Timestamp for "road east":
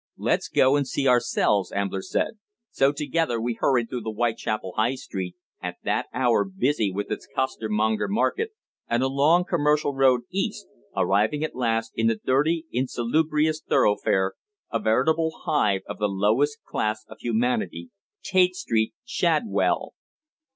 9.93-10.65